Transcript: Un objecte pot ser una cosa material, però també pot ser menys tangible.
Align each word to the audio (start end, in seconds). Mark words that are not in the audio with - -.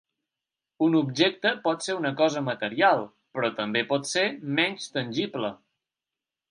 Un 0.85 0.95
objecte 0.99 1.51
pot 1.67 1.85
ser 1.89 1.97
una 1.99 2.13
cosa 2.23 2.43
material, 2.47 3.05
però 3.37 3.55
també 3.61 3.85
pot 3.95 4.13
ser 4.15 4.29
menys 4.61 4.93
tangible. 4.99 5.57